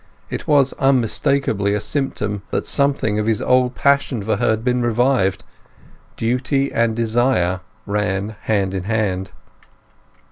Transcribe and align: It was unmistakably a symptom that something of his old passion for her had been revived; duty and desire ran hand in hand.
It 0.31 0.47
was 0.47 0.73
unmistakably 0.79 1.75
a 1.75 1.79
symptom 1.79 2.41
that 2.49 2.65
something 2.65 3.19
of 3.19 3.27
his 3.27 3.39
old 3.39 3.75
passion 3.75 4.23
for 4.23 4.37
her 4.37 4.49
had 4.49 4.63
been 4.63 4.81
revived; 4.81 5.43
duty 6.17 6.73
and 6.73 6.95
desire 6.95 7.59
ran 7.85 8.29
hand 8.41 8.73
in 8.73 8.85
hand. 8.85 9.29